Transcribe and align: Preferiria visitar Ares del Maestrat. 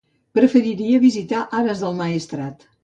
Preferiria 0.39 1.03
visitar 1.05 1.45
Ares 1.61 1.87
del 1.87 1.99
Maestrat. 2.05 2.73